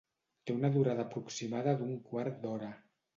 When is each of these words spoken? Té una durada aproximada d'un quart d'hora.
Té 0.49 0.53
una 0.53 0.69
durada 0.77 1.03
aproximada 1.07 1.75
d'un 1.83 1.91
quart 2.09 2.41
d'hora. 2.47 2.71